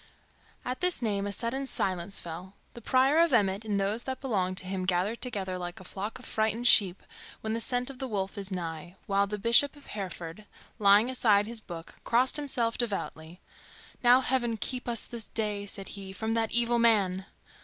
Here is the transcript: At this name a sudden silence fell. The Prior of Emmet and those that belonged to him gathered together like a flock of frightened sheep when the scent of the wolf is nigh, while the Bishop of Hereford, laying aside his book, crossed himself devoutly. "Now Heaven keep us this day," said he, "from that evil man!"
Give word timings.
At 0.65 0.81
this 0.81 1.03
name 1.03 1.27
a 1.27 1.31
sudden 1.31 1.67
silence 1.67 2.19
fell. 2.19 2.55
The 2.73 2.81
Prior 2.81 3.19
of 3.19 3.31
Emmet 3.33 3.63
and 3.63 3.79
those 3.79 4.01
that 4.05 4.19
belonged 4.19 4.57
to 4.57 4.65
him 4.65 4.87
gathered 4.87 5.21
together 5.21 5.59
like 5.59 5.79
a 5.79 5.83
flock 5.83 6.17
of 6.17 6.25
frightened 6.25 6.65
sheep 6.65 7.03
when 7.41 7.53
the 7.53 7.61
scent 7.61 7.91
of 7.91 7.99
the 7.99 8.07
wolf 8.07 8.35
is 8.35 8.49
nigh, 8.49 8.95
while 9.05 9.27
the 9.27 9.37
Bishop 9.37 9.75
of 9.75 9.85
Hereford, 9.85 10.45
laying 10.79 11.11
aside 11.11 11.45
his 11.45 11.61
book, 11.61 11.99
crossed 12.03 12.37
himself 12.37 12.79
devoutly. 12.79 13.41
"Now 14.03 14.21
Heaven 14.21 14.57
keep 14.57 14.87
us 14.87 15.05
this 15.05 15.27
day," 15.27 15.67
said 15.67 15.89
he, 15.89 16.13
"from 16.13 16.33
that 16.33 16.49
evil 16.49 16.79
man!" 16.79 17.27